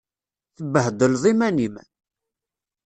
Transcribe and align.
Tebbhedleḍ 0.55 1.23
iman-im. 1.31 1.75